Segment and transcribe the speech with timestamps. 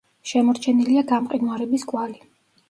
[0.29, 2.19] შემორჩენილია გამყინვარების კვალი.